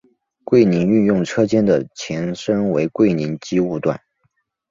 [0.43, 4.01] 桂林运用车间的前身为桂林机务段。